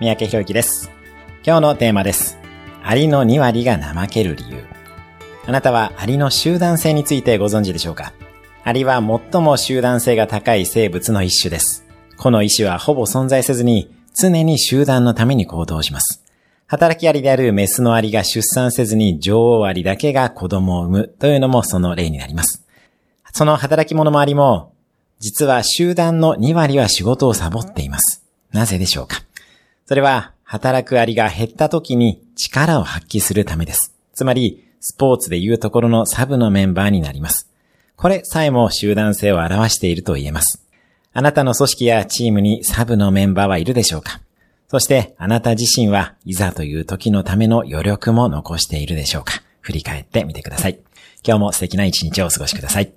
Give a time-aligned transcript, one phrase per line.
[0.00, 0.92] 三宅博之です。
[1.44, 2.38] 今日のテーマです。
[2.84, 4.64] アリの2割が怠ける理由。
[5.44, 8.12] あなたはアリの集団性についてご存知でしょうか？
[8.62, 9.02] アリは
[9.32, 11.84] 最も集団性が高い生物の一種です。
[12.16, 16.22] この意志はほぼ存在せずに、常に集団のために行動します。
[16.68, 22.64] 働きアリであるメスのアリが出産せずに女王アリだけが子供を産むというのもその例になります。
[23.32, 24.72] その働き者もアリも
[25.18, 28.24] 実は集団の2割は仕事をサボっています。
[28.52, 29.24] なぜでしょうか？
[29.88, 33.94] それは、働くアリが減った時に力を発揮するためです。
[34.12, 37.48] つまり、スポーツでいうところのサブのメンバーになります。
[37.96, 40.62] これさえも集団性を表していると言えます。
[41.14, 44.20] あなたの組織やチームにサブのメンバーはいるでしょうか？
[44.68, 49.42] そしてあなた自身はいざという時のための余力も残しているでしょうか？
[49.62, 50.78] 振り返ってみてください。
[51.26, 52.92] 今日も素敵な一日をお過ごしください。